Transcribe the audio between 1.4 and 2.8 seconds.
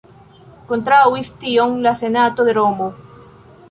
tion la senato de